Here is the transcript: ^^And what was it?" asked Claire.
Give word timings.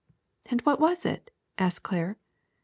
^^And 0.47 0.61
what 0.61 0.79
was 0.79 1.05
it?" 1.05 1.29
asked 1.59 1.83
Claire. 1.83 2.17